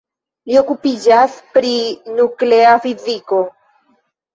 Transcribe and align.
Li 0.49 0.55
okupiĝas 0.61 1.37
pri 1.59 1.75
nuklea 2.19 2.77
fiziko. 2.89 3.47